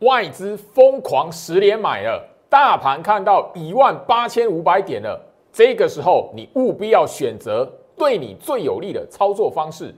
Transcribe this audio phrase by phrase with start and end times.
[0.00, 5.20] 外资疯狂十连买了，大盘看到一万八千五百点了。
[5.52, 9.94] 这个时候，你务必要选择对你最有利的操作方式。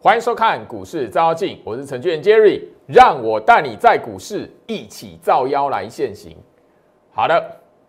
[0.00, 6.36] 欢迎收看股市照妖镜，我是程序员 Jerry，让我带你在股市一起照妖来现行。
[7.10, 7.44] 好的，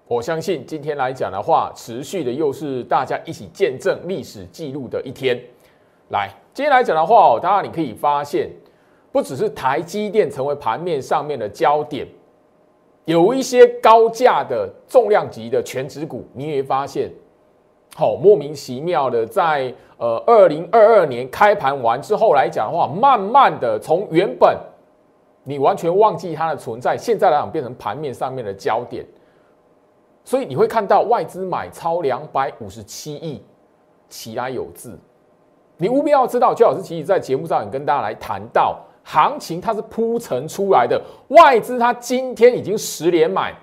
[0.07, 5.39] 我相信今天来讲的话，持续的又是大家一起见证历史记录的一天。
[6.07, 8.49] 来，今天来讲的话哦，当然你可以发现，
[9.11, 12.07] 不只是台积电成为盘面上面的焦点，
[13.05, 17.11] 有一些高价的重量级的全值股，你也会发现。
[17.95, 24.57] 好，莫名其妙的，在呃二零二二年开盘完之后来讲的话，慢慢的从原本
[25.43, 29.05] 你完全忘记它的存在，现在来讲变成盘面上面的焦点，
[30.23, 33.43] 所以你会看到外资买超两百五十七亿，
[34.07, 34.97] 其来有字。
[35.75, 43.53] 你务必要知道，邱老师其实在节目上也跟大家来谈到，行情它是铺陈出来的，外资它今天已经十连买。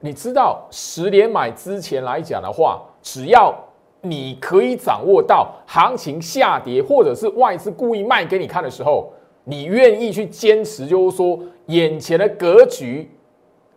[0.00, 3.54] 你知道十年买之前来讲的话，只要
[4.02, 9.10] 你可以掌握到行情下跌，或者是外资故意卖给你看的时候，
[9.44, 13.10] 你愿意去坚持，就是说眼前的格局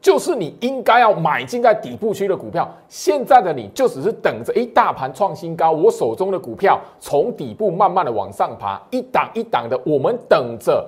[0.01, 2.69] 就是你应该要买进在底部区的股票。
[2.87, 10.85] 现在的你就只是等着，一大盘创新高，我手中的股票从底部慢慢的往上爬，一档一档的，我们等着。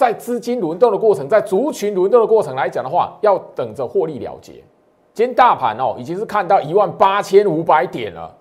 [0.00, 4.54] 在资金轮动的过程，在族群轮动的过程来讲的话，要等着获利了结。
[5.12, 8.34] 今天大盘哦，已经是看到一万八千五百点了，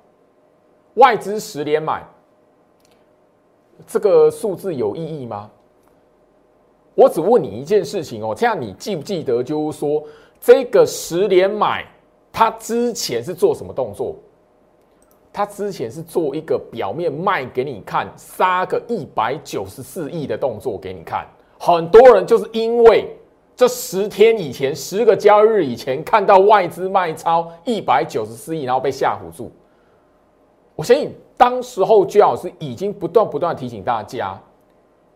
[0.94, 2.02] 外资十连买，
[3.86, 5.52] 这个数字有意义吗？
[6.96, 9.44] 我只问你一件事情哦，这样你记不记得？
[9.44, 10.02] 就是说，
[10.40, 11.86] 这个十连买，
[12.32, 14.16] 它之前是做什么动作？
[15.34, 21.28] 它之前是做一个表面卖给你看，杀个一百九十四亿的动作给你看。
[21.59, 23.16] 很多人就是因为
[23.53, 29.52] 这十天以前、十个交易日以前看到外资卖超一百九十四亿，然后被吓唬住。
[30.74, 34.40] 我相信当时候居老师已经不断不断提醒大家，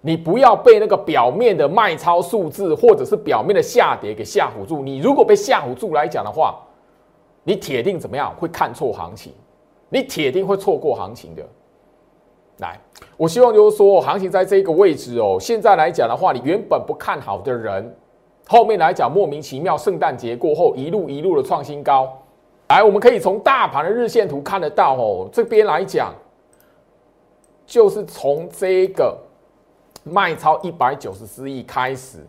[0.01, 4.83] 你不要被那个表面的卖超数字或者是表面的下跌给吓唬住。
[4.83, 6.59] 你如果被吓唬住来讲的话，
[7.45, 9.31] 你铁定怎么样会看错行情，
[9.87, 11.43] 你铁定会错过行情的。
[12.59, 12.79] 来，
[13.17, 15.37] 我希望就是说，行情在这个位置哦。
[15.39, 17.95] 现在来讲的话，你原本不看好的人，
[18.47, 22.07] 后面来讲莫名其妙，圣诞节过后一路一路的创新高。
[22.69, 25.27] 来，我们可以从大盘的日线图看得到哦。
[25.33, 26.13] 这边来讲，
[27.65, 29.17] 就是从这个
[30.03, 32.19] 卖超一百九十四亿开始，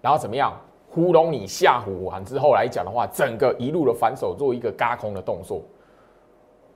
[0.00, 0.54] 然后怎么样
[0.90, 5.62] 糊弄你吓唬完之后来讲的话，整个一路的反手做一个嘎空的动作。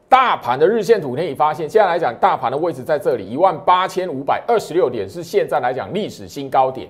[0.09, 6.89] 大盘的日线图可以发现，现在来讲，大盘的位置在这里，一万八千五百二十六点是现在来讲历史新高点。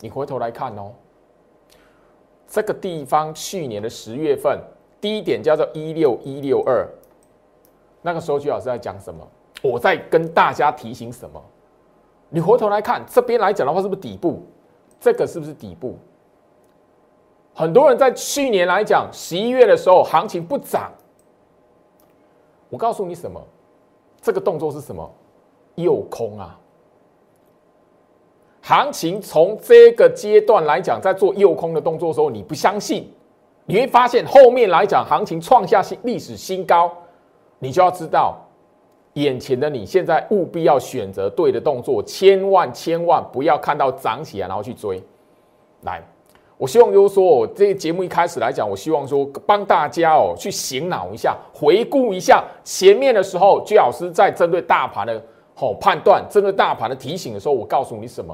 [0.00, 0.90] 你回头来看哦，
[2.48, 4.58] 这个地方去年的十月份
[5.00, 6.84] 低点叫做一六一六二，
[8.02, 9.24] 那个时候徐老师在讲什么？
[9.62, 11.40] 我在跟大家提醒什么？
[12.28, 14.42] 你回头来看这边来讲的话，是不是底部？
[14.98, 15.96] 这个是不是底部？
[17.54, 20.90] 很多人在去年来讲十一月的时候，行情不涨。
[22.72, 23.38] 我告诉你什么？
[24.22, 25.14] 这个动作是什么？
[25.74, 26.58] 诱空啊！
[28.62, 33.12] 行情从这个阶段来讲，在做诱空的动作的时候，你不相信，
[33.66, 36.90] 你会发现后面来讲，行情创下新历史新高，
[37.58, 38.40] 你就要知道，
[39.14, 45.02] 眼前的你现在务必要选择对的动作，千万千万不要看到涨起来然后去追，
[45.82, 46.02] 来。
[46.62, 55.20] 我希望就是说，这节目一开始来讲，我希望说帮大家哦去醒脑一下，回顾一下前面的时候，居老师在针对大盘的
[55.56, 58.32] 哦判断，针对大盘的提醒的时候，我告诉你什么？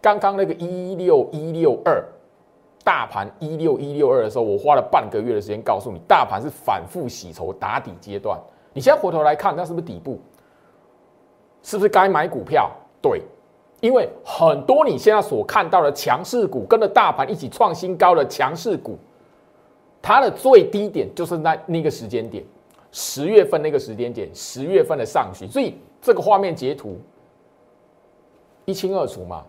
[0.00, 2.04] 刚刚那个一六一六二，
[2.82, 8.36] 大盘一六一六二的时候，我花了半个月的时间告诉你，大盘是反复洗筹打底阶段。
[8.72, 10.18] 你现在回头来看，那是不是底部？
[11.62, 12.68] 是不是该买股票？
[13.00, 13.22] 对。
[13.80, 18.98] 因为很多你现在所看到的强势股，跟着大盘一起创新高的强势股，
[20.00, 22.42] 它的最低点就是那那个时间点，
[22.90, 26.98] 十月份那个时间点，十月份的上旬，所以这个画面截图
[28.64, 29.44] 一清二楚嘛。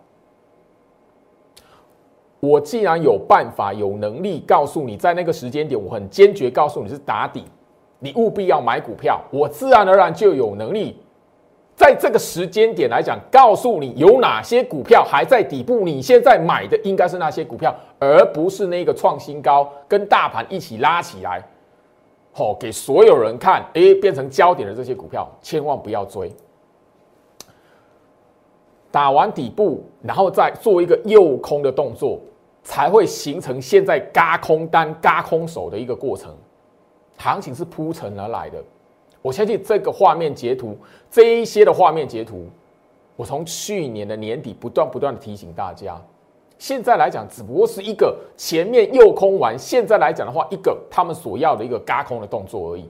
[2.39, 7.45] 我既然有办法、有能力告诉你，在那个时间点，我很坚决告诉你是打底，
[7.97, 11.01] 你务必要买股票，我自然而然就有能力。
[11.77, 21.39] 在这个时间点来讲，告诉你有哪些股票还在底部，你现在买的应该是那些股票，而不是那个创新高跟大盘一起拉起来，
[22.33, 26.33] 好给所有人看，哎，变成焦点的这些股票，千万不要追。
[28.89, 32.19] 打完底部，然后再做一个诱空的动作，
[32.63, 36.35] 才会形成现在嘎空单、嘎空手的一个过程。
[37.17, 38.63] 行情是铺陈而来的。
[39.27, 40.77] 我相信这个画面截图，
[41.11, 42.45] 这一些的画面截图，
[43.17, 46.01] 我从去年的年底不断不断的提醒大家，
[46.57, 52.89] 现在来讲只不过是一个前面诱空完，现在来讲的话，一个他们所要的一个嘎空的动作而已。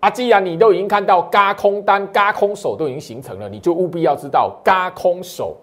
[0.00, 5.56] 啊，既然你都已经看到嘎空单、嘎空手都已经形成了，你就务必要知道嘎空手，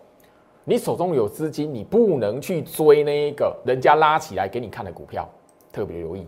[0.63, 5.29] 你手中有资金，你不能去追那一个人家拉起来给你看的股票，
[5.71, 6.25] 特别留意。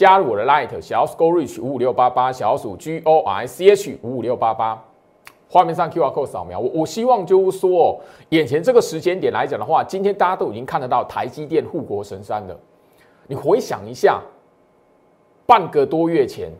[0.00, 4.82] 加入我的 Light 小鼠 Go Reach 五五六八八小鼠 g o i c H 五五六八八，
[5.46, 6.58] 画面上 QR code 扫描。
[6.58, 8.00] 我我希望就是说，
[8.30, 12.58] 眼前这个时间点来讲的话，今天大家都已经看得到台积电护国神山了。
[13.26, 14.22] 你回想一下，
[15.44, 16.50] 半个多月前，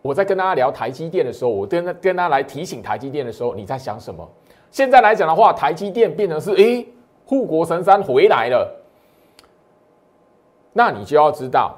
[0.00, 4.26] 我在跟大家聊台积电的时候，我跟跟大家来提醒台积电的时候，你在想什么？
[4.70, 6.88] 现在来讲的话，台积电变成是诶
[7.26, 8.74] 护国神山回来了，
[10.72, 11.76] 那你就要知道。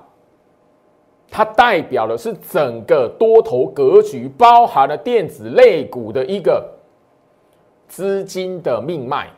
[1.29, 6.65] 它代表的是整个多头格局，包含了电子类股的一个
[7.89, 9.29] 资金的命脉。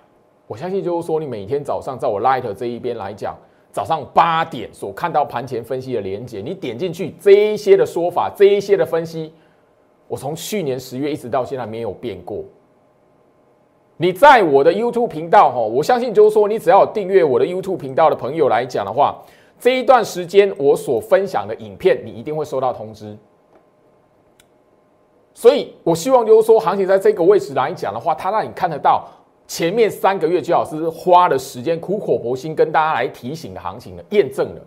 [0.47, 3.37] 我相信就是说，你每天早上在我 Light 这一边来讲，
[3.73, 9.33] 早上八点所看到盘前分析的连接，你点进去这一些的说法，这一些的分析，
[10.07, 12.45] 我从去年十月一直到现在没有变过。
[13.97, 19.21] 你在我的 YouTube 频道哈，我相信就是说，你只要订阅我的 YouTube 频道的朋友来讲的话。
[19.59, 23.17] 这一段时间我所分享的影片，你一定会收到通知。
[25.35, 29.07] 所以，我希望就是说，行情在这个位置来讲的话，它让你看得到
[29.47, 34.61] 前面三个月最老师花的时间苦口婆心跟大家来提醒的行情的验证了。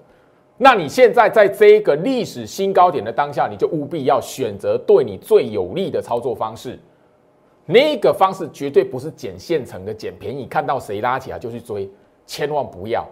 [0.57, 6.79] 那你现在在这一个历史新高点的当下，你就务必要选择对你最有利的操作方式。
[7.65, 11.89] 那个方式绝对不是捡现成的、捡便宜，看到谁拉起来就去追，
[12.25, 13.07] 千万不要。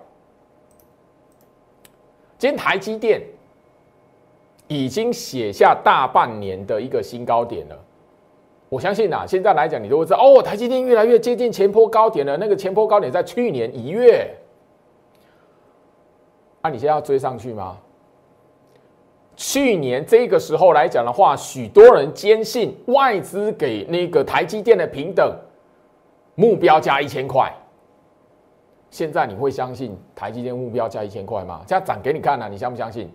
[2.39, 3.21] 今天台积电
[4.67, 7.77] 已经写下大半年的一个新高点了，
[8.69, 12.37] 我相信啊，现在来讲你都会知道哦，台积电越来越接近前坡高点了。
[12.37, 14.33] 那个前坡高点在去年一月，
[16.61, 17.77] 那你现在要追上去吗？
[19.35, 25.35] 去年这个时候来讲的话，许多人坚信外资给那个台积电的平等
[26.35, 27.53] 目标价一千块。
[28.89, 31.61] 现在你会相信台积电目标价一千块吗？
[31.67, 33.09] 这样涨给你看啊，你相不相信？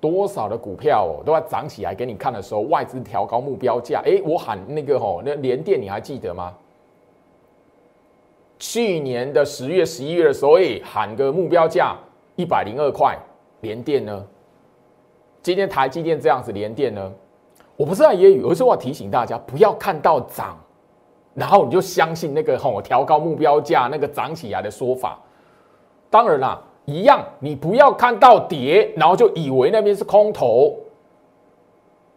[0.00, 4.00] 多少的股票哦都要涨起来给你看的时候，外资调高目标价。
[4.06, 6.54] 哎，我喊那个吼，那联电你还记得吗？
[8.58, 11.94] 去年的十月、十一月的时候，哎，喊个目标价
[12.36, 13.18] 一百零二块，
[13.60, 14.26] 联电呢？
[15.42, 17.12] 今天台积电这样子，联电呢？
[17.76, 20.58] 我不是在揶揄，而是我要提醒大家，不要看到涨。
[21.32, 25.18] 然后你就相信那个吼调高目标价那个涨起来的说法，
[26.10, 30.76] 当然啦，一样，你不要看到跌，然后就以为那边是空头。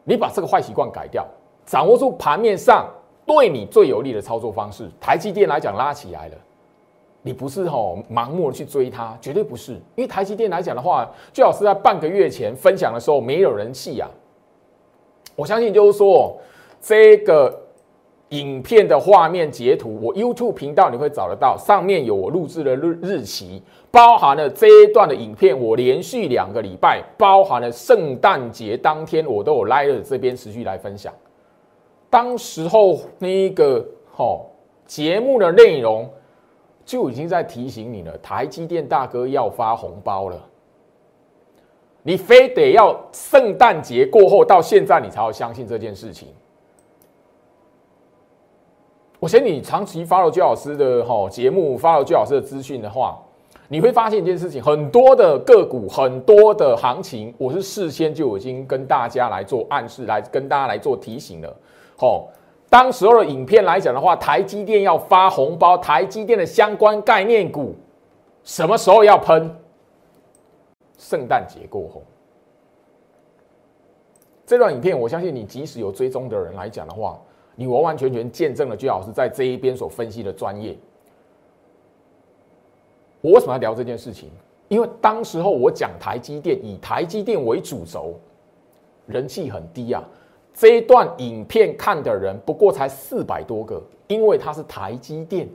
[0.04, 1.26] 你把这个坏习惯改掉，
[1.64, 2.90] 掌握住盘面上
[3.26, 4.90] 对你最有利的操作方式。
[5.00, 6.36] 台积电来讲拉起来了，
[7.22, 9.74] 你不是吼盲目的去追它，绝对不是。
[9.96, 14.10] 因为台积电来讲的话，最好是在半个月前分享的时候没有人气呀。
[15.36, 16.36] 我相信就是说
[16.82, 17.63] 这个。
[18.34, 23.62] 影片的画面截图，我 YouTube 频道你会找得到，上面有我录制的日日期，
[23.92, 31.14] 包含了这一段的影片，我连续两个礼拜，包含了圣诞节当天，我都有来了这边持续来分享。
[32.10, 34.48] 当时候那个吼
[34.88, 36.10] 节目的内容
[36.84, 40.44] 就已经在提醒你了，台积电大哥要发红包了，
[42.02, 46.30] 你非得要圣诞节过后到现在你才要相信这件事情。
[49.24, 53.18] 我嫌你长期 follow 周老师的哈节目，follow 周老师的资讯的话，
[53.70, 61.56] 你会发现一件事情：很多的个股，很多的行情，我是事先就已经跟大家来做暗示，来跟大家来做提醒了。
[61.98, 62.28] 吼，
[62.70, 67.74] 当时候的影片来讲的话，台积电要发红包，台积电的相关概念股
[68.44, 69.50] 什么时候要喷？
[70.98, 72.04] 圣诞节过后。
[74.46, 77.18] 这段影片，我相信你即使有追踪的人来讲的话。
[77.56, 80.78] 你完完全全见证了居老师在这一边所分析的专业。
[83.22, 84.30] 我为什么要聊这件事情？
[84.68, 88.20] 因为当时候我讲台积电，以台积电为主轴，
[89.06, 90.04] 人气很低啊。
[90.54, 95.48] 这一段影片看的人不过才四百多个，因为它是台积电，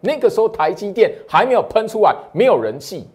[0.00, 3.06] 那个时候台积电还没有喷出来，没有人气，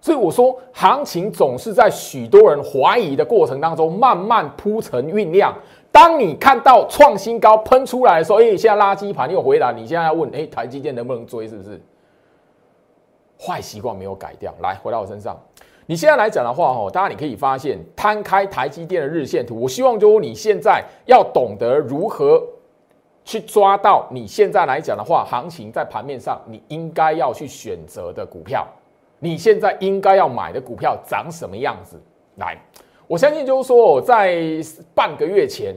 [0.00, 5.56] 所以我说行情总是在许多人怀疑的过程当中慢慢铺陈酝酿。
[5.92, 11.46] 当你看到创新高喷出来的时候，哎，现在垃圾盘又回来，你现在要问，哎，台积电能不能追？
[11.46, 11.78] 是不是？
[13.38, 15.38] 坏习惯没有改掉，来回到我身上。
[15.84, 22.42] 你现在来讲的话，哦，大家你可以发现，摊开台积电的日线图，我希望就你现在要懂得如何
[23.24, 28.66] 去抓到你现在来讲的话，行情在盘面上你应该要去选择的股票，
[29.18, 32.00] 你现在应该要买的股票长什么样子？
[32.36, 32.56] 来。
[33.12, 34.40] 我相信，就是说，在
[34.94, 35.76] 半个月前，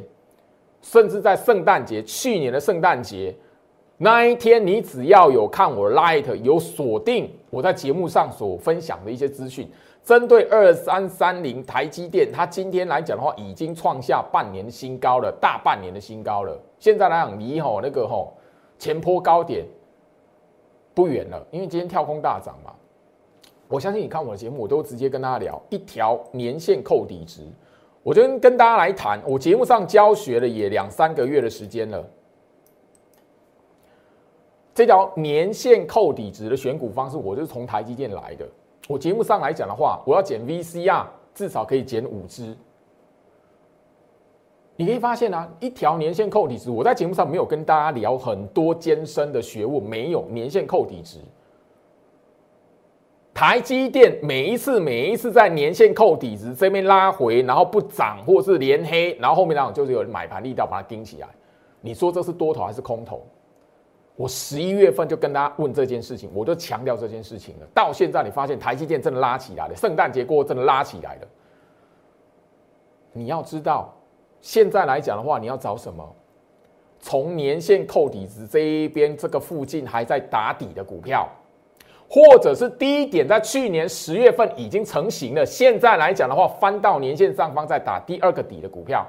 [0.82, 3.36] 甚至在圣诞节，去年的圣诞节
[3.98, 9.70] 那一天，你只要有看我 Light，有锁定我在节目上所分享的一些资讯，
[10.02, 16.58] 针对二三三零台积电，它今天来讲的话，已经创下半年新高了，大半年的新高了。
[16.80, 18.34] 现在来讲，离吼那个吼
[18.80, 19.66] 前坡高点
[20.94, 22.72] 不远了，因为今天跳空大涨嘛。
[23.68, 27.42] 我相信你看我的节目，我都直接跟大家聊一条年限扣底值。
[28.04, 32.08] 我就跟大家来谈，我节目上教学了也两三个月的时间了。
[34.76, 38.48] 这条年限扣底值的选股方式，我就是从台积电来的。
[38.88, 42.56] 我节目上来讲的话，我要减 VCR，至少可以减五支。
[44.76, 51.18] 你可以发现啊，一条年限扣底值，我在节目上没有跟大家聊很多艰深的学问，没有年限扣底值。
[53.36, 61.28] 台积电每一次每一次在年线扣底值这边拉回，然后不涨或是连黑，然后后面那种就是有人买盘力道把它盯起来。
[61.82, 63.28] 你说这是多头还是空头？
[64.16, 67.68] 我十一月份就跟大家问这件事情，我就强调这件事情了。
[67.74, 71.28] 到现在你发现台积电真的拉起来了，圣诞节过后真的拉起来了。
[73.12, 73.94] 你要知道，
[74.40, 76.16] 现在来讲的话，你要找什么？
[77.02, 81.30] 从年线扣底值这一边这个附近还在打底的股票。
[82.08, 89.06] 或者是低点在去年十月份已经成型了，现在来讲的话，翻到年线上方再打第二个底的股票，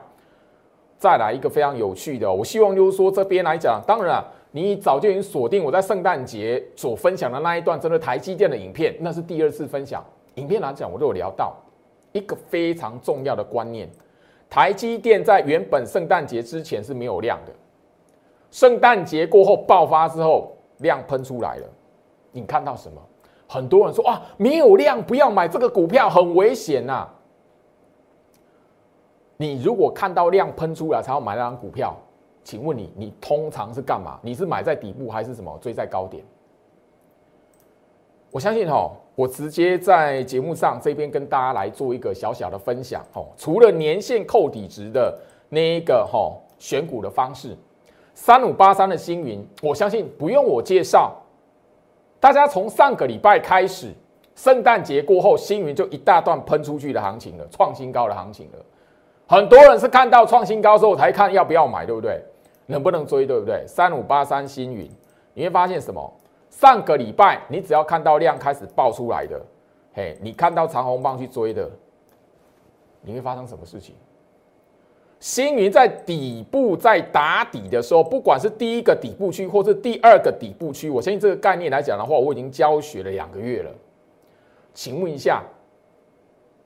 [0.99, 10.03] 再来一个非常有趣的，我希望就是说这边来讲，当然啊你早就已经锁定我在圣诞节所分享的那一段针对台积电的影片，那是第二次分享
[10.37, 11.55] 影片来讲，我都有聊到
[12.12, 13.87] 一个非常重要的观念，
[14.49, 17.53] 台积电在原本圣诞节之前是没有量的，
[18.50, 21.67] 圣诞节过后爆发之后量喷出来了。
[22.40, 23.00] 你看到什么？
[23.49, 27.09] 很多人说啊，没有量不要买这个股票，很危险呐。
[29.37, 31.97] 你如果看到量喷出来才要买那张股票，
[32.43, 34.19] 请问你，你通常是干嘛？
[34.21, 36.25] 你是买在底部还是什么追在高点？
[38.33, 43.26] 我相信哈，我直接在节目上这边跟大家来做一个小小的分享哦。
[43.37, 45.16] 除了年限扣底值的
[45.49, 47.57] 那一个哈选股的方式，
[48.12, 51.14] 三五八三的星云，我相信不用我介绍。
[52.26, 53.95] 大家从上个礼拜开始，
[54.35, 58.59] 圣诞节过后，星云就一大段喷出去的行情了，创新高的行情了。
[59.28, 62.21] 很多人是看到创新高之后才看要不要买，对不对？
[62.66, 63.64] 能不能追，对不对？
[63.64, 64.90] 三五八三星云，
[65.35, 66.12] 你会发现什么？
[66.50, 69.40] 上个礼拜你只要看到量开始爆出来的，
[69.95, 71.71] 嘿，你看到长红棒去追的，
[73.02, 73.95] 你会发生什么事情？
[75.19, 83.71] 星云在底部在打底的时候，不管是第一个底部区或是第二个底部区，我相信这个概念来讲的话，我已经教学了两个月了。
[84.75, 85.43] 请问一下，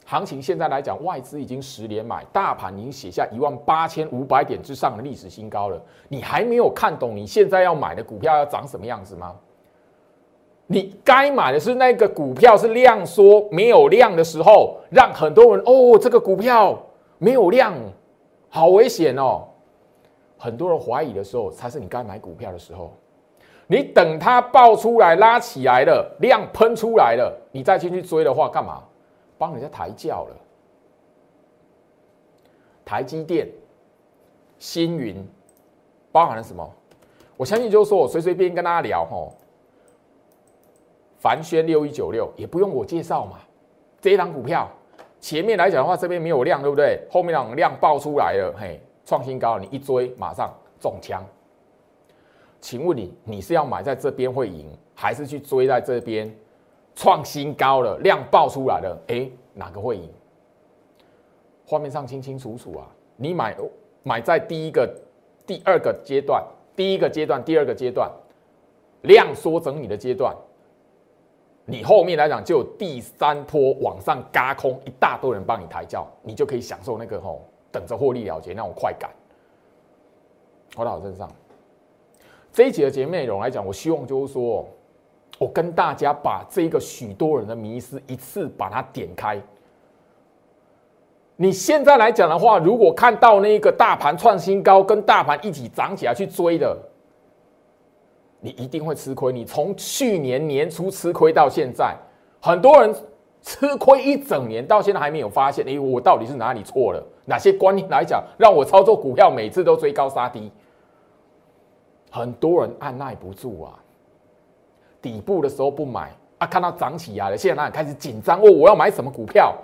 [0.05, 9.37] 行情现在来讲，外资已经十连买，大盘已经写下一万八千五百点之上的历史新高了，你还没有看懂你现在要买的股票要长什么样子吗？
[10.67, 16.77] 你该买的是那个股票是量缩没有量的时候，让很多人哦，这个股票
[17.19, 17.73] 没有量。
[18.51, 19.47] 好危险哦！
[20.37, 22.93] 很多人怀疑的时候，才是你该买股票的时候。
[23.69, 28.83] 你等它爆出来、拉起来了、量喷出来了，你再进去追的话，干嘛？
[29.39, 30.37] 帮人家抬轿了。
[32.85, 33.49] 台积电、
[34.59, 35.25] 星云，
[36.11, 36.69] 包含了什么？
[37.37, 39.33] 我相信就是说我随随便跟大家聊吼，
[41.19, 43.39] 凡轩六一九六也不用我介绍嘛，
[44.01, 44.69] 这一档股票。
[45.21, 46.99] 前面来讲的话，这边没有量，对不对？
[47.11, 51.23] 后面量爆出来了，嘿，创新高，你一追马上中枪。
[52.61, 56.35] 请问你，你是要买在这边会赢，还是去追在这边
[56.95, 58.99] 创新高了，量爆出来了？
[59.09, 60.11] 哎，哪个会赢？
[61.67, 62.89] 画面上清清楚楚啊！
[63.17, 63.57] 你买
[64.03, 64.89] 买在第一个、
[65.47, 66.43] 第二个阶段，
[66.75, 68.11] 第一个阶段、第二个阶段
[69.03, 70.35] 量缩整理的阶段。
[71.65, 79.11] 你后面来讲就有第三波往上嘎空，一大堆人帮你抬轿，你就可以享受那个吼等着获利了结那种快感，
[80.75, 81.31] 回到我身上。
[82.53, 84.67] 这一集的节目内容来讲，我希望就是说，
[85.39, 89.41] 我跟大家把这个许多人的迷思一次把它点开。
[91.37, 96.77] 你现在来讲的话，如果看到那一个大盘创新高，跟大盘一起涨起来去追的，
[98.41, 99.33] 你一定会吃亏。
[99.33, 101.97] 你从去年年初吃亏到现在，
[102.41, 102.95] 很多人
[103.43, 107.03] 吃亏一整年，到现在还没有发现，哎，我到底是哪里错了？
[107.25, 110.51] 哪些观念来讲，让我操作股票每次都追高杀低？
[112.11, 113.79] 很多人按耐不住啊，
[115.01, 119.55] 底部的时候不买啊，看到涨起来了，现在开始紧张哦，我要买什么股票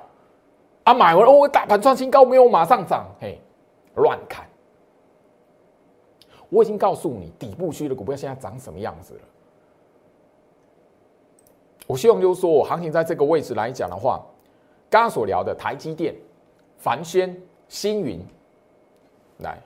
[0.85, 0.95] 啊？
[0.95, 3.41] 买完哦，大盘创新高没有马上涨，嘿，
[3.97, 4.47] 乱砍。
[6.49, 9.21] 我已经告诉你，底部区的股票现在长什么样子了。
[11.87, 14.21] 我希望就是说，我行情在这个位置来讲的话，
[14.91, 16.15] 刚刚所聊的台积电、
[16.79, 17.37] 凡轩、
[17.69, 18.21] 星云，
[19.39, 19.59] 来。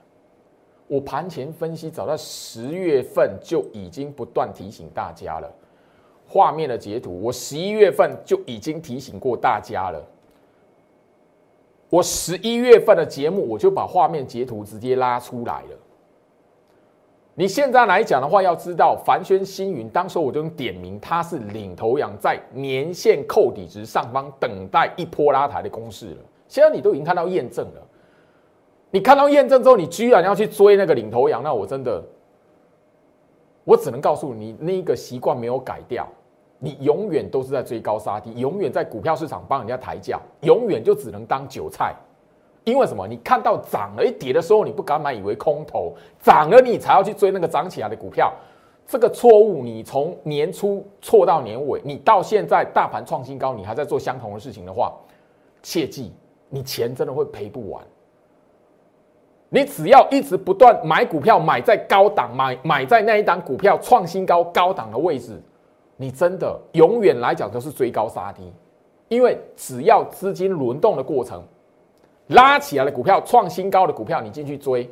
[0.87, 5.49] 我盘前分析，早在十月份就已经不断提醒大家了。
[6.27, 10.05] 画面的截图，我十一月份就已经提醒过大家了。
[11.89, 15.69] 我十一月份的节目，我就把画面截图直接拉出来了。
[17.33, 26.17] 你现在来讲的话，要知道凡轩星云，当时我就点名它是领头羊，在年线扣底值上方等待一波拉抬的公式了。
[26.49, 27.81] 现在你都已经看到验证了。
[28.91, 32.03] 你看到验证之后，你居然要去追那个领头羊，那我真的，
[33.63, 36.05] 我只能告诉你，那个习惯没有改掉，
[36.59, 41.95] 你永远都是在追高杀低，永远在股票市场帮人家抬价，永远就只能当韭菜。
[42.63, 43.07] 因为什么？
[43.07, 48.31] 你看到涨了一跌的时候，你不敢买，以为空头涨了，你才要去追那个涨起来的股票。
[48.85, 54.93] 这个错误，你从年初错到年尾，你到现在大盘创新高，你还在做相同的事情的话，
[55.63, 56.11] 切记，
[56.49, 57.81] 你钱真的会赔不完。
[59.49, 65.41] 你只要一直不断买股票，买在高档，买买在那一档股票创新高高档的位置，
[65.97, 68.53] 你真的永远来讲都是追高杀低，
[69.07, 71.41] 因为只要资金轮动的过程
[72.27, 74.89] 拉起来的股票，创新高的股票，你进去追，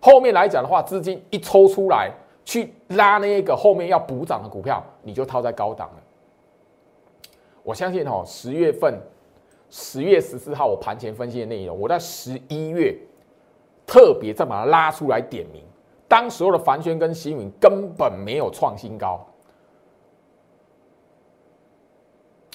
[0.00, 2.10] 后面来讲的话，资金一抽出来
[2.44, 6.02] 去拉那一个后面要补涨的股票，你就套在高档了。
[7.62, 9.00] 我相信哦，十月份
[9.70, 12.96] 十月十四号我盘前分析的内容，我在十一月。
[13.84, 15.62] 特别再把它拉出来点名，
[16.08, 19.20] 当时候的凡轩跟新云根本没有创新高。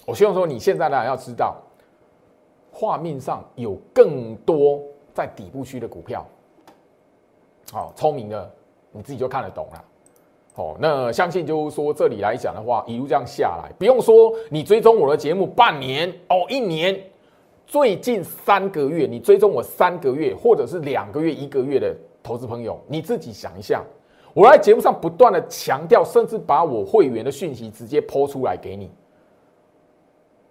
[0.06, 1.58] 我希望说你现在呢要知道，
[2.80, 4.80] 画面上有更多
[5.12, 6.24] 在底部区的股票。
[7.72, 8.54] 好，聪明的
[8.92, 9.86] 你自己就看得懂了。
[10.58, 16.96] 哦，那相信就是说这里来讲的话，一路这样下来，不用说你追踪我的节目半年哦，一年。
[17.66, 23.84] 最近三个月，你追踪我三个月，或者是两个月、一个月的投资朋友，你自己想一下。
[24.36, 28.92] 我在节目上不断的强调，甚至把我会员的讯息直接抛出来给你。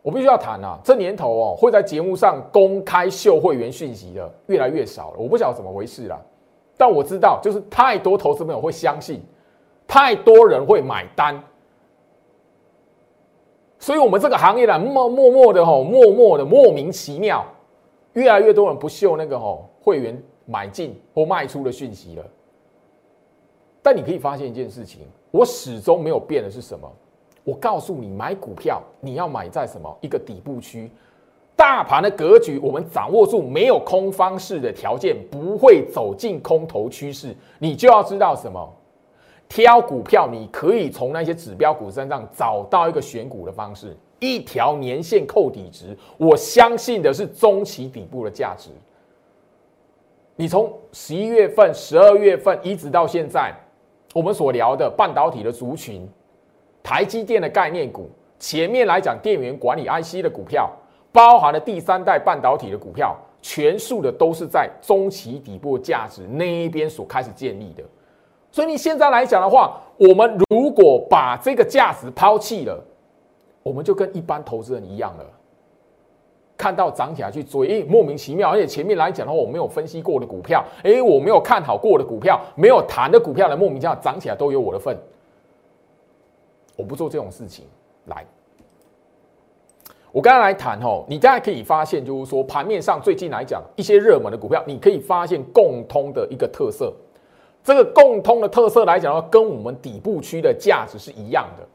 [0.06, 5.16] 我必须要谈啊，这年头哦，会在节目上公开秀会员讯息的越来越少了。
[5.18, 6.16] 我不晓得怎么回事啦，
[6.76, 9.20] 但我知道，就是太多投资朋友会相信，
[9.84, 11.42] 太多人会买单。
[13.80, 17.44] 所以，我们这个行业呢，默默默的吼，默默的莫名其妙，
[18.12, 22.24] 越来越多人不秀那个吼会员买进或卖出的讯息了。
[23.82, 25.00] 但你可以发现一件事情，
[25.32, 26.88] 我始终没有变的是什么？
[27.46, 29.96] 我告诉你，买股票你要买在什么？
[30.00, 30.90] 一个底部区，
[31.54, 38.68] 大盘的格局，我们掌握住没有空方式的条件，不会走进空头趋势，你就要知道什么？
[39.48, 43.96] 挑股票，你可以从那些指标股身上找到一个选股的方式。
[44.18, 48.70] 一条年线扣底值，我相信的是中期底部的价值。
[50.34, 53.54] 你从十一月份、十二月份一直到现在，
[54.14, 56.08] 我们所聊的半导体的族群、
[56.86, 60.70] 台积电的概念股，前面来讲电源管理 IC 的股票，
[61.10, 67.82] 包含了第三代半导体的股票，全数的都是在中期底部价值那一边所开始建立的。
[68.52, 72.80] 所以你现在来讲的话，我们如果把这个价值抛弃了，
[73.64, 75.24] 我们就跟一般投资人一样了。
[76.56, 78.50] 看到涨起来去追，诶，莫名其妙。
[78.50, 84.96] 而且前面来讲的话，我没有分析过的股票，诶，我没有看好过的股票，没有谈的股票的莫名其妙涨起来都有我的份。
[86.76, 87.64] 我不做这种事情。
[88.04, 88.24] 来，
[90.12, 96.94] 我刚才来谈哦，你大家可以发现，就是说盘面上最近来讲一些热门的股票，你可以发现共通的一个特色。
[97.64, 101.66] 这个共通的特色来讲的话，跟我们底部区的价值是一样的，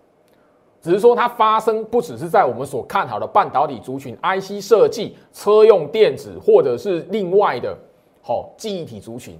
[0.80, 7.78] 只是说它发生不只是在我们所看好的半导体族群、IC 设计、车用电子，或者是另外的
[8.22, 9.38] 好，记忆体族群，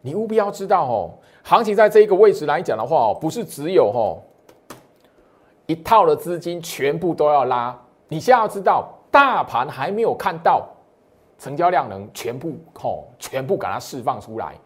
[0.00, 1.14] 你务必要知道哦，
[1.48, 4.22] 行情在这个位置来讲的话，不是只有吼
[5.64, 7.74] 一套的资金全部都要拉，
[8.06, 10.68] 你现在要知道，大盘还没有看到
[11.38, 14.56] 成交量能全部吼全部给它释放出来，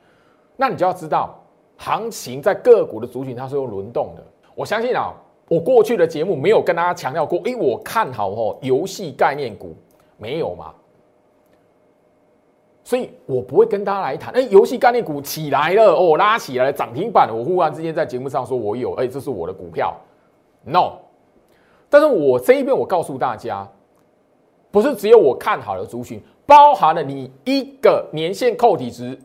[0.56, 1.32] 那你就要知道，
[1.76, 4.24] 行情在个股的族群它是有轮动的。
[4.56, 5.12] 我相信啊，
[5.48, 9.76] 我过去的节目没有跟大家强调过，诶，我看好哦游戏概念股，
[10.16, 10.74] 没有嘛？
[12.84, 17.28] 所以我不会跟大家来谈，哎，游戏概念股起来了哦，拉起来了，涨停板。
[17.32, 19.94] 我忽然之间在节目上说我有，哎，这是我的股票
[20.64, 20.94] ，no。
[21.88, 23.68] 但是我这一边我告诉大家，
[24.70, 29.16] 不是只有我看好的族群，包含了你一个年线扣底值，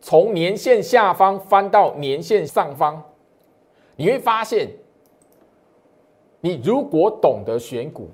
[0.00, 3.02] 从年线下方翻到年线上方，
[3.96, 4.70] 你会发现，
[6.40, 8.08] 你如果懂得选股。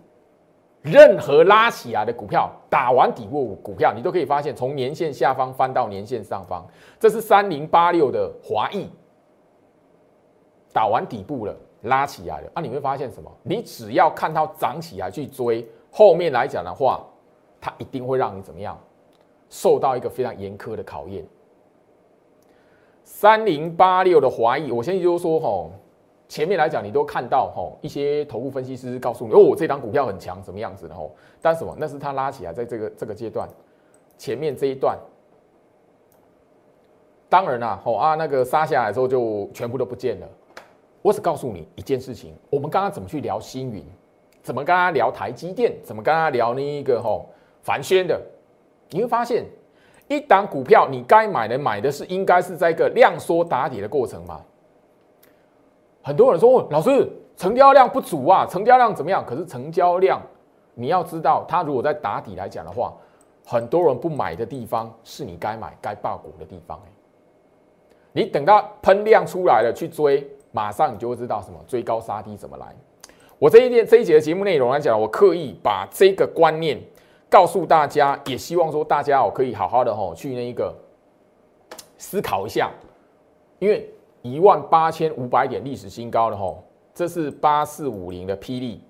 [0.91, 6.67] 任何拉起来的股票，打完底部股票，你都可以发现，从年线下方翻到年线上方，
[6.99, 8.89] 这是三零八六的华裔，
[10.73, 12.51] 打完底部了，拉起来了。
[12.55, 13.31] 啊，你会发现什么？
[13.43, 17.05] 你只要看到涨起来去追，后面来讲的话，
[17.61, 18.79] 它一定会让你怎么样，
[19.49, 21.25] 受到一个非常严苛的考验。
[23.05, 25.71] 三零八六的华裔，我先就说吼。
[26.29, 31.11] 前面来讲，你都看到吼一些头部分析师告诉你，哦，这张股票很强，什么样子的吼？
[31.41, 31.75] 但什么？
[31.79, 33.49] 那是他拉起来，在这个这个阶段，
[34.19, 34.99] 前面这一段，
[37.31, 40.29] 当然啦，吼啊，那个杀下来之后就全部都不见了。
[41.01, 43.83] 我只告诉你一件事情，我们刚刚怎么去聊星云，
[44.43, 47.31] 怎么跟他聊台积电，怎么跟他聊那一个吼
[47.63, 48.21] 凡轩的，
[48.91, 49.47] 你会发现，
[50.09, 54.45] 一档股票你该买的买的是应该是在一个量缩打底的过程嘛。
[56.09, 60.19] 很多人说：“老师，成交量不足啊，成交量怎么样？”可是成交量，
[60.73, 62.95] 你要知道，它如果在打底来讲的话，
[63.45, 66.81] 很多人不买的地方，是你该买、该爆股的地方。
[68.13, 72.75] 你等到喷量出来了去追，马上你就会知道什么追高杀低怎么来。
[73.39, 76.81] 我这一节这一节的节目内容来讲，我刻意把这个观念
[77.29, 80.75] 告诉大家，也希望说大家哦可以好好的哦去那一个
[81.99, 82.71] 思考一下，
[83.59, 83.93] 因为。
[84.23, 88.83] 一万八千五百点历史新高了吼，这是八四五零的霹雳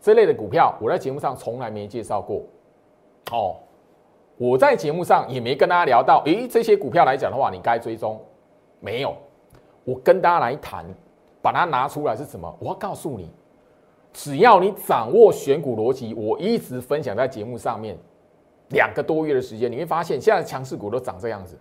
[0.00, 2.42] 这类的股票，我在节目上从来没介绍过
[3.30, 3.56] 哦。
[4.36, 8.20] 我在节目上也没跟大家聊到，诶，这些股票来讲的话，你该追踪
[8.80, 9.14] 没有？
[9.84, 10.84] 我跟大家来谈，
[11.40, 12.52] 把它拿出来是什么？
[12.58, 13.30] 我要告诉你，
[14.12, 17.96] 只要你掌握选股逻辑，我一直分享在节目上面
[18.70, 21.56] 两个多月的时间，你会发现现在强势股都长这样子。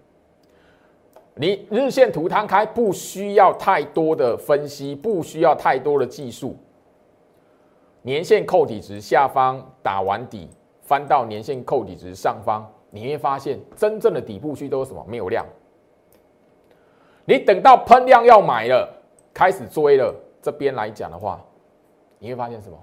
[1.35, 6.55] 你日线图摊开，不需要太多的分析，不需要太多的技术。
[8.01, 10.49] 年线扣底值下方打完底，
[10.81, 15.05] 翻到年线扣底值上方，你会发现真正的底部区都是什么？
[15.07, 15.45] 没有量。
[17.25, 18.91] 你等到喷量要买了，
[19.33, 21.39] 开始追了，这边来讲的话，
[22.19, 22.77] 你会发现什么？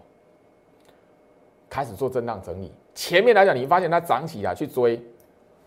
[1.69, 2.73] 开始做震荡整理。
[2.95, 5.01] 前面来讲，你会发现它涨起来去追。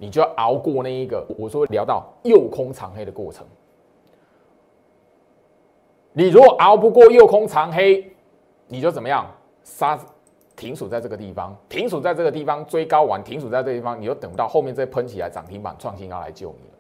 [0.02, 3.46] 你就要熬过那一个，我说聊到右空长黑的过程。
[6.12, 8.12] 你如果熬不过右空长黑，
[8.66, 9.30] 你就怎么样？
[9.64, 10.00] 杀
[10.56, 16.76] 停损在这个地方，停损在这个地方追高完，停损在这个地方，你就等不到后面再喷起来涨停板创新高来救你了。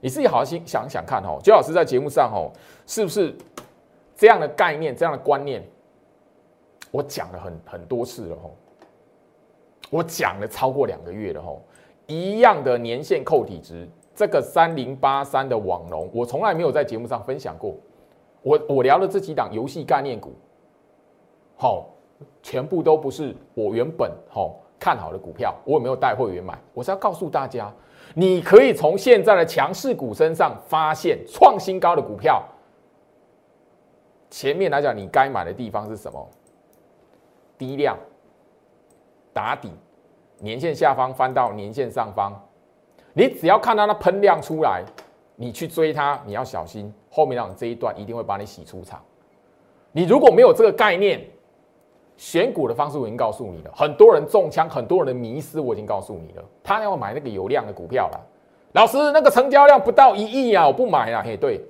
[0.00, 2.48] 你自己好好心想想看哦，周老师在节目上哦，
[2.86, 3.36] 是不是
[4.16, 5.62] 这样的概念、这样的观念？
[6.90, 8.50] 我讲了很很多次了哦，
[9.90, 11.60] 我讲了超过两个月了哦。
[12.12, 17.74] 一样的年限扣底值，这个三零八三的网龙，我从来没有在节目上分享过。
[18.42, 20.32] 我我聊的这几档游戏概念股，
[21.56, 21.88] 好，
[22.42, 26.58] 全部都不是我原本好看好的股票，我有没有带会员买？
[26.74, 27.72] 我是要告诉大家，
[28.14, 32.42] 你可以从现在的强势股身上发现创新高的股票。
[34.28, 36.28] 前面来讲，你该买的地方是什么？
[37.56, 37.96] 低量
[39.32, 39.70] 打底。
[40.42, 42.32] 年线下方翻到年线上方，
[43.12, 44.82] 你只要看到那喷量出来，
[45.36, 49.00] 你去追它，你要小心后面让这一段一定会把你洗出场。
[49.92, 51.24] 你如果没有这个概念，
[52.16, 53.70] 选股的方式我已经告诉你了。
[53.72, 56.42] 很多人中枪，很多人的迷失我已经告诉你了。
[56.64, 58.20] 他要买那个有量的股票了，
[58.72, 61.22] 老师那个成交量不到一亿啊，我不买了。
[61.22, 61.64] 嘿，对，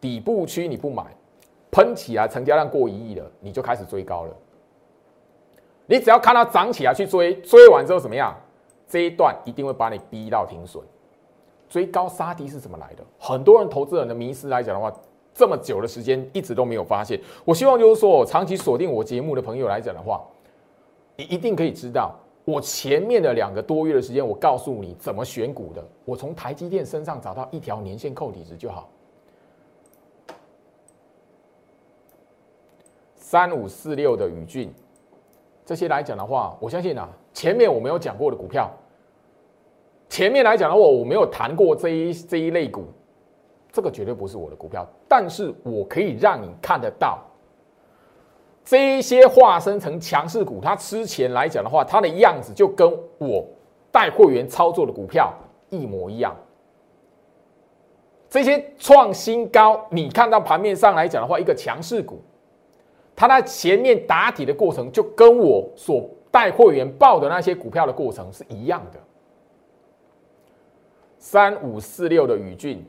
[0.00, 1.04] 底部区你不买，
[1.72, 4.36] 喷起来成交量过一亿了，你就开始追高了。
[5.92, 8.34] 你只要看到涨起来去追，追完之后怎么样？
[8.88, 10.82] 这一段一定会把你逼到停损。
[11.68, 13.04] 追高杀低是怎么来的？
[13.18, 14.90] 很多人投资人的迷失来讲的话，
[15.34, 17.20] 这么久的时间一直都没有发现。
[17.44, 20.22] 我希望就是说，长期锁定我节目的朋友来讲的话，
[21.14, 22.14] 你一定可以知道，
[22.46, 25.86] 我前面的两个多月的时间，我告诉你怎么选股的。
[26.06, 28.88] 我从台积电身上找到一条年线扣底值就好。
[33.16, 34.72] 三五四六的宇俊，
[35.64, 38.70] 这些来讲的话，我相信啊，前面我没有讲过的股票，
[40.08, 42.84] 前面来讲的话，我没有谈过这一这一类股，
[43.70, 47.18] 这个绝对不是我的股票，但是我可以让你看得到。
[48.64, 53.44] 这一些化身成强势股，它之前来讲的话，它的样子就跟我
[53.90, 55.32] 带会员操作的股票
[55.68, 56.32] 一模一样。
[58.28, 62.22] 这些创新高，你看到盘面上来讲的话，一个强势股，
[63.14, 68.98] 它在前面打底的过程，就跟我所带会员报的那些股票的过程是一样的。
[71.18, 72.84] 三五四六的宇俊。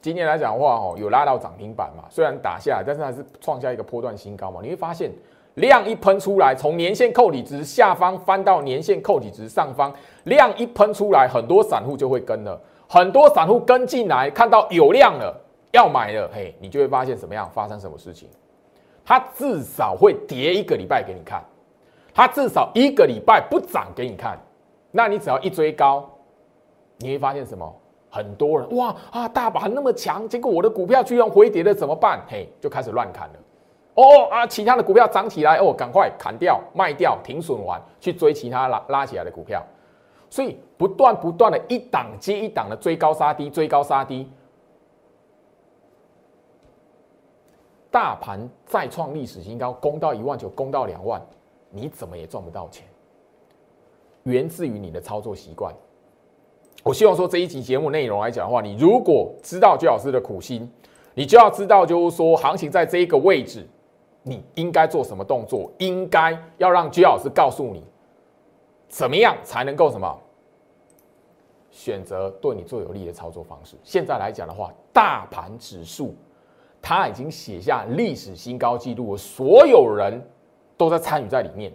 [0.00, 2.02] 今天来讲的话，哦，有拉到涨停板嘛？
[2.10, 4.58] 虽然打下来，但是还是创下一个波段新高嘛。
[4.60, 5.12] 你会发现
[5.54, 12.60] 量一喷出来，从年线扣底值下方翻到年线扣底值上方，量一喷出来，很多散户就会跟了。
[12.88, 17.48] 很多散户跟进来，看到有量了，要买了，嘿，你就会发现怎么样？
[17.54, 18.28] 发生什么事情？
[19.04, 21.42] 它至少会跌一个礼拜给你看，
[22.14, 24.38] 它至少一个礼拜不涨给你看。
[24.90, 26.08] 那你只要一追高，
[26.98, 27.74] 你会发现什么？
[28.10, 32.20] 很多人哇啊，大盘那么强，结果我的股票居然回跌了，怎么办？
[32.28, 33.34] 嘿，就开始乱砍了。
[33.94, 39.64] 哦啊，其他的股票涨起来，哦，赶快砍掉、卖掉、停损完，去追其他拉拉起来的股票。
[40.28, 44.30] 所以不断不断的一档接一档的追高杀低，追高杀低。
[47.92, 51.20] 大盘再创历史新高，攻到一万九，攻到两万，
[51.68, 52.88] 你怎么也赚不到钱？
[54.22, 55.74] 源自于你的操作习惯。
[56.82, 60.68] 我希望说这一集节目内容来讲的话，你如果知道居老师的苦心，
[61.12, 63.68] 你就要知道，就是说行情在这一个位置，
[64.22, 67.84] 你应该做什么动作，应该要让居老师告诉你，
[68.88, 70.18] 怎么样才能够什么
[71.70, 73.76] 选择对你最有利的操作方式。
[73.84, 76.14] 现在来讲的话，大盘指数
[76.82, 80.20] 它已经写下历史新高纪录，所有人
[80.76, 81.72] 都在参与在里面。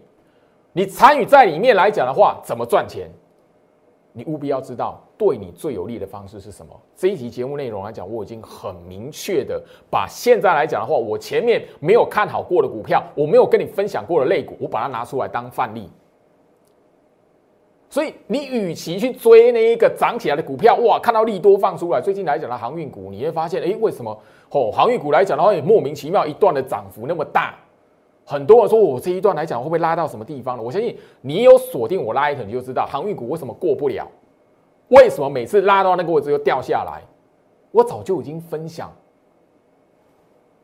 [0.74, 3.10] 你参与在里面来讲的话，怎么赚钱？
[4.12, 6.72] 你务必要知道，对你最有利的方式是什么。
[6.96, 15.89] 这一集节目内容来讲，我已经很明确的把现在来讲的话，我前面没有看好过的股票，我没有跟你分享过的类股，我把它拿出来当范例。
[17.89, 24.12] 所以，你与其去追那一个涨起来的股票，哇，看到利多放出来，最近来讲的航运股，你会发现，哎，为什么
[24.52, 27.56] 哦，航运股来讲的话，也莫名其妙一段的涨幅那么大。
[28.26, 30.63] 很多人说我这一段来讲会不会拉到什么地方了？
[30.63, 34.06] 我相信你有锁定我拉一头，你就知道航运股为什么过不了，
[34.89, 37.02] 为什么每次拉到那个位置又掉下来。
[37.71, 38.91] 我早就已经分享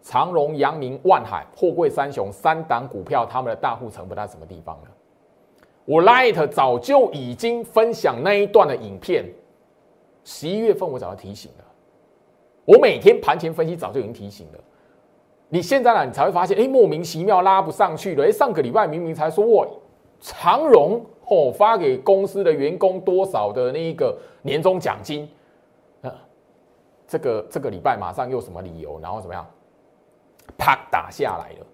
[0.02, 4.92] 长荣、阳明、万海、货柜三雄三档股票，他们的大户成本在什么地方了？
[5.86, 9.26] 我 Light 早就已经分享那一段的影片，
[10.24, 11.66] 十一月份我早就提醒了，
[12.66, 14.60] 我每天盘前分析早就已经提醒了。
[15.50, 16.06] 你现在呢？
[16.06, 18.26] 你才会发现，哎，莫名其妙拉不上去了。
[18.26, 19.68] 哎，上个礼拜明明才说，我，
[20.20, 25.30] 长荣哦发给公司的员工多少的那一个年终奖金，
[26.02, 26.12] 啊，
[27.08, 29.00] 这个这个礼拜马上又什么理由？
[29.00, 29.46] 然后怎么样？
[30.58, 31.66] 啪打下来了。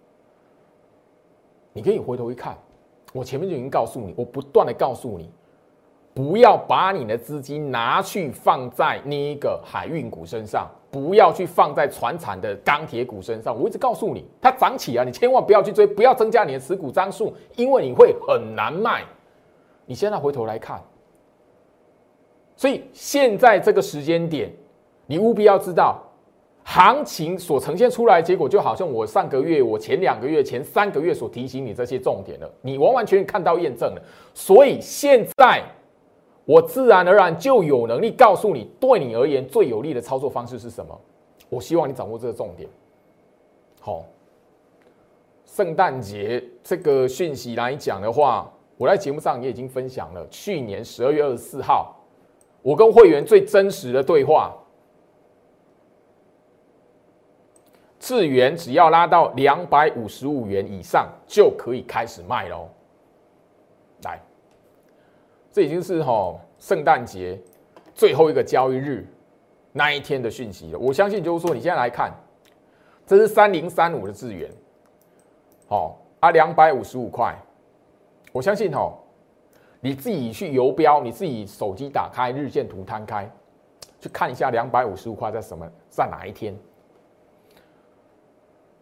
[1.71, 2.57] 你可以回头一看，
[3.13, 5.29] 我前面就已经告诉你，我不断的告诉你。
[6.11, 13.57] 不要把你的资金拿去放在那一个海运股身上，不要去放在船产的钢铁股身上。
[13.57, 19.03] 我一直告诉你，它涨起啊，你千万不要去追，不要增加你的持股张数，因为你会很难卖。
[19.85, 20.83] 你现在回头来看，
[22.57, 24.51] 所以现在这个时间点，
[25.05, 26.03] 你务必要知道，
[26.69, 34.01] 行情所呈现出来结果，就好像我上个月、我前两个月、前三个月所提醒你这些重点了，你完完全全看到验证了。
[34.33, 35.63] 所以现在。
[36.45, 40.99] 我自然而然就有能力告诉你，对你而言最有利的操作方式是什么。
[41.47, 42.67] 我希望你掌握这个重点。
[43.79, 44.03] 好，
[45.45, 50.27] 圣诞节这个讯息来讲的话，我在节目上也已经分享了。
[50.31, 51.95] 去年十二月二十四号，
[52.63, 54.51] 我跟会员最真实的对话，
[58.09, 62.67] 智元只要拉到两百五十五元以上，就可以开始卖喽。
[64.01, 64.19] 来。
[65.51, 67.39] 这已经是哈圣诞节
[67.93, 69.07] 最后一个交易日
[69.71, 70.79] 那一天的讯息了。
[70.79, 72.11] 我相信就是说，你现在来看，
[73.05, 74.49] 这是三零三五的资源，
[75.67, 77.37] 好啊，两百五十五块。
[78.31, 78.91] 我相信哈，
[79.81, 83.29] 你自己去游标，你自己手机打开日线图摊开，
[83.99, 86.57] 去看一下两百五十五块在什么在哪一天？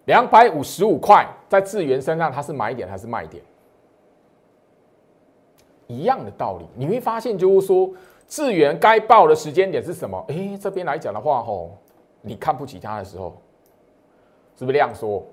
[0.07, 3.43] 两百五十五块在智源身上，它是买点还是卖点？
[5.87, 6.65] 一样的道理。
[6.75, 7.89] 你会发现，就是说，
[8.25, 10.23] 智源该报的时间点是什么？
[10.29, 11.77] 哎，这边来讲的话，吼，
[12.21, 13.35] 你看不起它的时候，
[14.55, 15.25] 是不是量缩？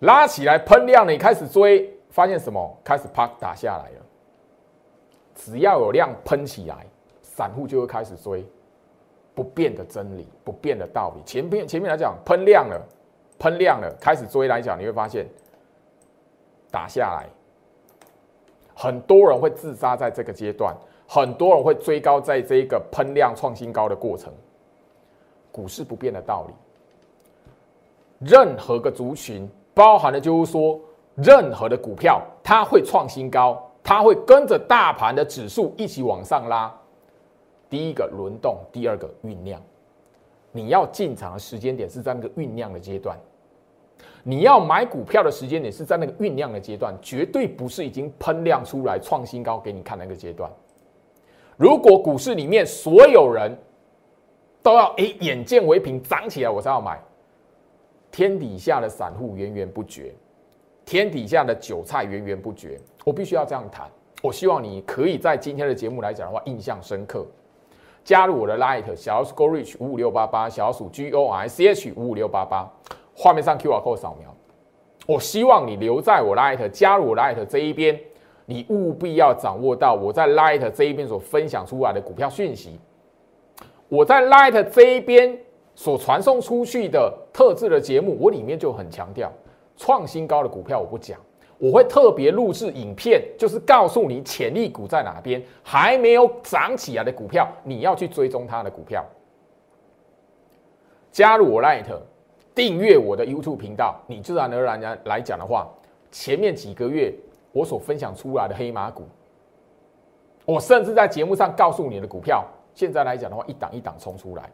[0.00, 2.76] 拉起来喷量，你开始追，发现什么？
[2.82, 4.04] 开始啪打下来了。
[5.36, 6.84] 只要有量喷起来，
[7.22, 8.44] 散户就会开始追。
[9.36, 11.22] 不变的真理，不变的道理。
[11.26, 12.80] 前面前面来讲，喷量了，
[13.38, 15.26] 喷量了，开始追来讲，你会发现
[16.70, 17.28] 打下来，
[18.74, 20.74] 很多人会自杀在这个阶段，
[21.06, 24.32] 很多人会追高在这一个喷量创新高的过程。
[25.52, 26.54] 股市不变的道理，
[28.26, 30.80] 任何个族群，包含的就是说，
[31.14, 36.74] 任何的股票，它会创新高，它会跟着大盘的指数一起往上拉。
[37.68, 39.60] 第一个轮动，第二个酝酿。
[40.52, 43.18] 你要进场的时间点是在那个酝酿的阶段，
[44.22, 50.50] 你要买股票的时间点是在那个酝酿的阶段，绝对不是已经喷量出来创新高给你看那个阶段。
[51.58, 53.54] 如果股市里面所有人
[54.62, 56.98] 都要哎眼见为凭涨起来我才要买，
[58.10, 60.14] 天底下的散户源源不绝，
[60.86, 63.90] 天底下的韭菜源源不绝，我必须要这样谈。
[64.22, 67.26] 我希望你可以在今天的节目来讲的话印象深刻。
[68.06, 72.70] 加入我的 Light 小老鼠 Go Reach 五五六八八，小老鼠 G O I C H 五五六八八，
[73.16, 74.32] 画面上 Q R code 扫描。
[75.08, 77.98] 我希望你留在我 Light，加入我 Light 这一边，
[78.44, 82.78] 你务必要掌握到我在 Light 这一边所分享出来的股票讯息。
[83.88, 85.36] 我在 Light 这一边
[85.74, 89.32] 所传送出去的特制的节目，我里面就很强调
[89.76, 91.18] 创新高的股票我不讲。
[91.58, 99.04] 我会特别录制影片，就是告诉你潜力股在哪边，还没有涨起来的股票，你要去追踪它的股票。
[101.10, 101.86] 加入我 Light，
[102.54, 105.66] 订阅我的 YouTube 频道，你自然而然来讲的话，
[106.10, 107.10] 前面几个月
[107.52, 109.04] 我所分享出来的黑马股，
[110.44, 114.50] 我甚至在节目上告诉你的股票，现在来讲的话，一档一档冲出来。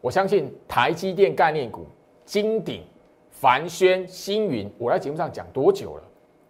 [0.00, 1.84] 我相信台积电概念股、
[2.24, 2.84] 金鼎。
[3.40, 6.02] 凡轩、星云，我在节目上讲多久了？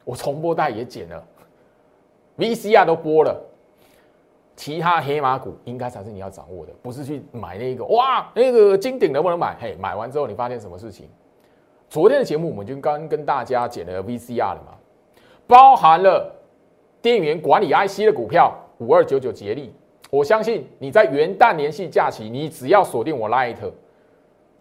[0.05, 1.23] 我重播带也剪了
[2.39, 3.39] ，VCR 都播了。
[4.57, 9.55] 其他黑马股应该才是你要掌握的，不是去买那个哇，那个金鼎能不能买？
[9.61, 11.11] 嘿，买完之后你发现什么事情？
[11.91, 14.75] 昨天的节目我们就刚跟大家剪了 VCR 了嘛，
[15.47, 16.35] 包含了
[17.03, 19.75] 电源管理 IC 的股票五二九九捷力，
[20.11, 23.59] 我相信你在元旦连续假期，你只要锁定我 Light，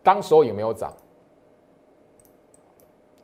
[0.03, 0.93] 当时候有没有涨？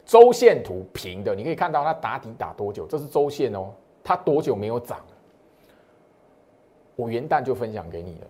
[0.05, 2.85] 周线图平的，你可以看到它打底打多久？
[2.85, 3.71] 这是周线哦，
[4.03, 4.99] 它多久没有涨？
[6.95, 8.27] 我元旦就分享给你了。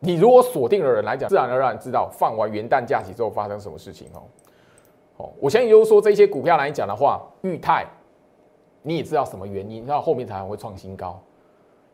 [0.00, 4.22] 你如果锁定的人来讲，自然而然知道放完元旦假期之后发生什么事情哦。
[5.18, 7.86] 哦，我相信就是说这些股票来讲的话，裕泰，
[8.82, 9.86] 你也知道什么原因？
[9.86, 11.22] 那后面才会创新高。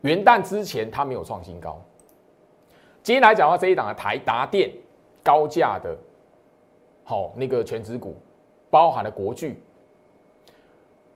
[0.01, 1.79] 元旦之前它没有创新高。
[3.03, 4.71] 今天来讲的话，这一档的台达电
[5.23, 5.95] 高价的。
[7.09, 8.17] 好，那个全指股
[8.69, 9.63] 包含了国巨，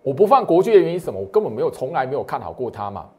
[0.02, 1.20] 我不放国巨的原因是什么？
[1.20, 3.10] 我根本没有，从来没有看好过它嘛。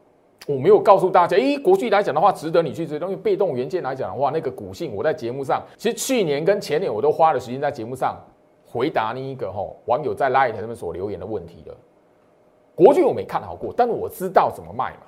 [0.47, 2.97] 我没有告诉大家，诶，国巨来讲的话，值得你去追。
[2.97, 8.17] 因为被动元件来讲的话，那个股性，我在节目上，其实去年跟前年我都花了时间在节目上
[8.65, 11.77] 回答那一个吼网友在 Light 上面所留言的问题了。
[12.73, 15.05] 国巨我没看好过，但是我知道怎么卖嘛。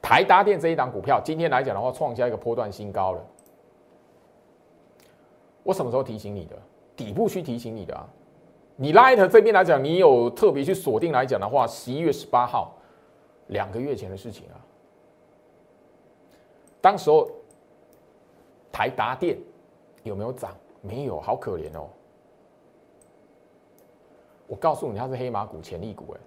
[0.00, 3.20] 台达电这一档股票，今天来讲的话，创下一个波段新高了。
[5.64, 6.56] 我什么时候提醒你的？
[6.96, 8.08] 底部去提醒你的啊！
[8.76, 12.72] 你 Light 这边来讲，你有特别去锁定来讲的话，十一月十八号，
[13.48, 14.54] 两个月前的事情啊。
[16.80, 17.28] 当时候
[18.70, 19.36] 台达电
[20.04, 20.56] 有没有涨？
[20.82, 21.88] 没有，好可怜哦。
[24.46, 26.20] 我告诉你，它是黑马股、潜力股哎。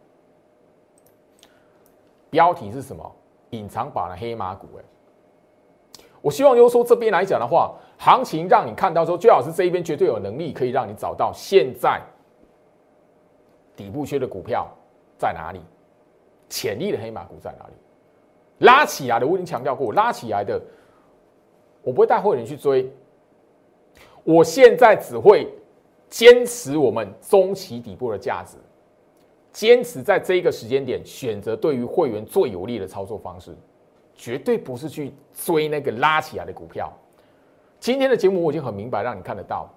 [2.29, 3.09] 标题是什么？
[3.51, 4.83] 隐藏版的黑马股哎。
[6.21, 7.73] 我希望就是说这边来讲的话。
[7.97, 12.01] 行情让你看到说，最好是这一边绝对有能力可以让你找到现在
[13.75, 14.67] 底部缺的股票
[15.17, 15.59] 在哪里，
[16.47, 17.73] 潜力的黑马股在哪里，
[18.59, 20.61] 拉起来的我已经强调过，拉起来的
[21.81, 22.91] 我不会带会员去追，
[24.23, 25.51] 我现在只会
[26.07, 28.57] 坚持我们中期底部的价值，
[29.51, 33.55] 坚持在这一个时间点选择对于会员最有利的操作方式，
[34.13, 36.91] 绝对不是去追那个拉起来的股票。
[37.87, 39.73] 今天的节目我已经很明白，让你看得到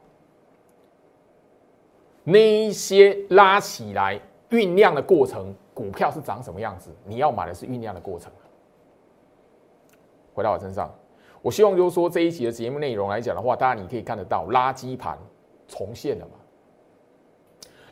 [2.24, 6.90] 那一些拉起来酝酿的过程，股票是长什么样子。
[7.04, 8.32] 你要买的是酝酿的过程。
[10.34, 10.92] 回到我身上，
[11.40, 15.16] 我希望就是说这一集的节目内容来讲的话，大家你可以看得到垃圾盘
[15.68, 16.32] 重现了嘛？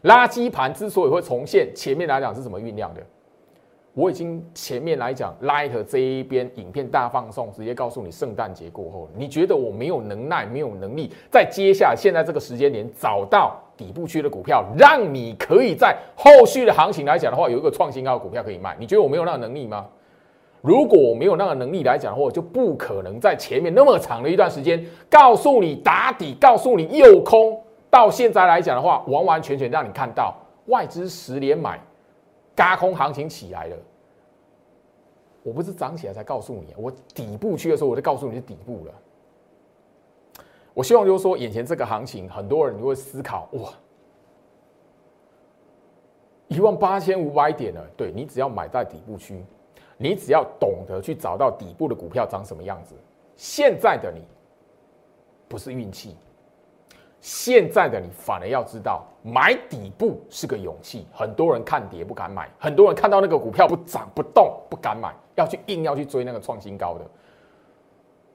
[0.02, 3.06] 垃圾盘之所以会重现，前面来讲是怎么酝酿的？
[3.98, 18.76] 我已经前面来讲，Light 这一边影片大放送，直接告诉你，圣诞节过后，你觉得我没有能耐、没有能力，在接下来现在这个时间点找到底部区的股票，让你可以在后续的行情来讲的话，有一个创新高的股票可以卖？
[18.78, 19.84] 你觉得我没有那个能力吗？
[20.60, 24.80] 如果我没有那个能力来讲的话，我就不可能在前面那么长的一段时间
[25.10, 27.60] 告诉你打底，告诉你诱空。
[27.90, 30.36] 到现在来讲的话，完完全全让你看到
[30.66, 31.80] 外资十连买，
[32.54, 33.76] 嘎空行情起来了。
[35.42, 38.94] 我不是涨起来才告诉你，我底部去的时候我就告诉你是底部了。
[40.74, 43.72] 我希望就是说，眼前这个行情，很多人你会思考哇，
[46.48, 49.44] 一万八千五百点了，对你只要买在底部区，
[49.96, 52.94] 你只要懂得去找到底部的股票长什么样子。
[53.34, 54.22] 现在的你
[55.48, 56.16] 不是运气。
[57.20, 61.06] 现在的你反而要知道，买底部是个勇气。
[61.12, 67.04] 很多人看跌不敢买，很多人看到那个股票不涨不动不敢买，要去硬要去追那个创新高的。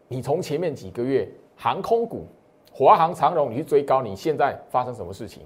[0.09, 2.27] 你从前面几个月航空股、
[2.71, 5.43] 华航、长荣，你去追高，你现在发生什么事情？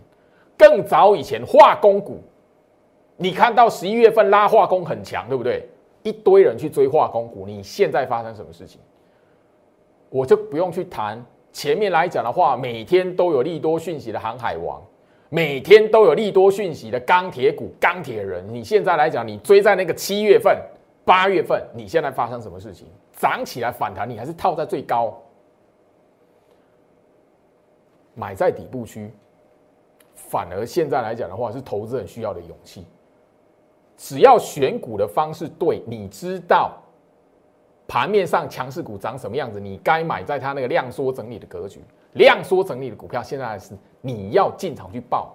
[0.57, 2.19] 更早以前化工股，
[3.17, 5.69] 你看到十一月份拉化工很强，对不对？
[6.01, 8.81] 一堆人去追化工股，你现在发生什么事情？
[10.09, 11.23] 我就不用去谈。
[11.57, 14.79] 前面来讲的话，每天都有利多讯息的航海王，
[15.29, 18.47] 每天都有利多讯息的钢铁股、钢铁人。
[18.47, 20.55] 你现在来讲，你追在那个七月份、
[21.03, 22.85] 八月份，你现在发生什么事情？
[23.13, 25.19] 涨起来反弹，你还是套在最高，
[28.13, 29.11] 买在底部区，
[30.13, 32.85] 反而现在来讲的话，是投资人需要的勇气。
[33.97, 36.77] 只要选股的方式对，你知道。
[37.87, 39.59] 盘面上强势股长什么样子？
[39.59, 41.81] 你该买在它那个量缩整理的格局，
[42.13, 45.33] 量缩整理的股票，现在是你要进场去报。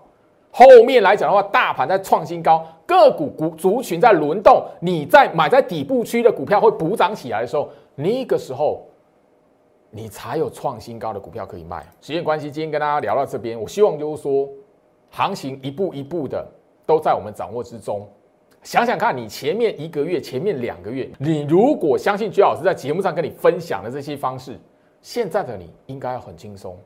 [0.51, 8.87] 后面来讲的话，大盘在创新高，个股股族群在轮动，你在买在底部区的股票会补涨起来的时候，那个时候
[9.91, 11.83] 你才有创新高的股票可以卖。
[12.03, 14.47] 时间关系，今天跟大家聊到这边，我希望就是说，
[15.09, 16.47] 行情一步一步的
[16.85, 18.07] 都在我们掌握之中。
[18.63, 24.57] 想想看，你前面一个月、前面两个月，你如果相信居老师在节目上跟你分享的这些方式，
[25.01, 26.79] 现在的你应该很轻松，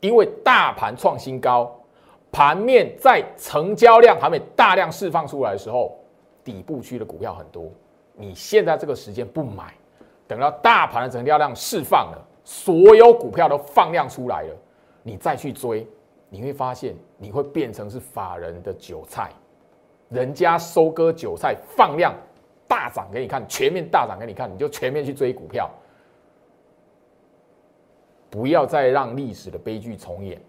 [0.00, 1.74] 因为大盘创新高，
[2.30, 5.96] 盘面在成交量还没大量释放出来的时候，
[6.44, 7.70] 底部区的股票很多。
[8.12, 9.72] 你现在这个时间不买，
[10.26, 14.54] 等到大盘的成交量释放了，所有股票都放量出来了，
[15.02, 15.86] 你再去追，
[16.28, 19.30] 你会发现你会变成是法人的韭菜。
[20.08, 22.14] 人家收割韭菜放量
[22.68, 25.70] 大涨给你看，全面大涨给你看，你就全面去追股票，
[28.30, 30.40] 不要再让历史的悲剧重演。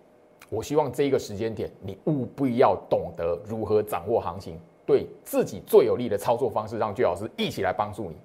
[0.50, 8.16] 我希望这一个时间点，你务必要懂得如何掌握行情，对自己最有利的操作方式，让巨老师一起来帮助你。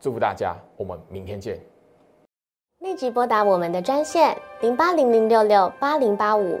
[0.00, 1.60] 祝福大家，我们明天见。
[2.78, 6.60] 立即拨打我们的专线零八零零六六八零八五。